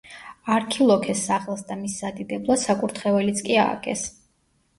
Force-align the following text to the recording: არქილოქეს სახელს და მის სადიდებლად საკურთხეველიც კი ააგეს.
არქილოქეს 0.53 1.21
სახელს 1.29 1.61
და 1.67 1.77
მის 1.81 1.99
სადიდებლად 2.05 2.63
საკურთხეველიც 2.63 3.45
კი 3.51 3.61
ააგეს. 3.67 4.09